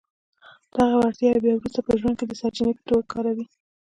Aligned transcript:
دغه 0.79 0.95
وړتياوې 0.97 1.39
بيا 1.43 1.53
وروسته 1.55 1.79
په 1.87 1.91
ژوند 1.99 2.15
کې 2.17 2.25
د 2.27 2.33
سرچینې 2.41 2.73
په 2.75 2.83
توګه 2.87 3.05
کاروئ. 3.13 3.45